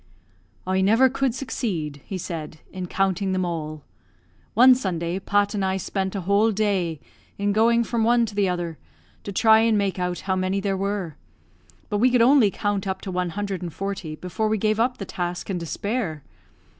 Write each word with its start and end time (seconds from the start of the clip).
"I 0.65 0.81
never 0.81 1.09
could 1.09 1.35
succeed," 1.35 2.01
he 2.03 2.17
said, 2.17 2.57
"in 2.71 2.87
counting 2.87 3.33
them 3.33 3.45
all. 3.45 3.83
One 4.55 4.73
Sunday 4.73 5.19
Pat 5.19 5.53
and 5.53 5.63
I 5.63 5.77
spent 5.77 6.15
a 6.15 6.21
whole 6.21 6.49
day 6.51 6.99
in 7.37 7.53
going 7.53 7.83
from 7.83 8.03
one 8.03 8.25
to 8.25 8.33
the 8.33 8.49
other, 8.49 8.79
to 9.25 9.31
try 9.31 9.59
and 9.59 9.77
make 9.77 9.99
out 9.99 10.21
how 10.21 10.35
many 10.35 10.59
there 10.59 10.75
were, 10.75 11.17
but 11.89 11.99
we 11.99 12.09
could 12.09 12.23
only 12.23 12.49
count 12.49 12.87
up 12.87 13.01
to 13.01 13.11
one 13.11 13.29
hundred 13.37 13.61
and 13.61 13.71
forty 13.71 14.15
before 14.15 14.47
we 14.47 14.57
gave 14.57 14.79
up 14.79 14.97
the 14.97 15.05
task 15.05 15.51
in 15.51 15.59
despair. 15.59 16.23